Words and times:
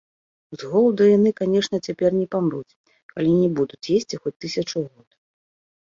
З 0.59 0.69
голаду 0.71 1.03
яны, 1.17 1.29
канешне, 1.41 1.77
цяпер 1.91 2.09
не 2.21 2.25
памруць, 2.35 2.77
калі 3.15 3.31
не 3.41 3.49
будуць 3.61 3.89
есці 3.99 4.15
хоць 4.25 4.37
тысячу 4.47 4.77
год. 4.89 5.09